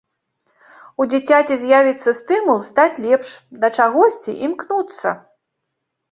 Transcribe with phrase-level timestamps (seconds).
[1.03, 3.29] У дзіцяці з'явіцца стымул стаць лепш,
[3.65, 5.09] да чагосьці імкнуцца.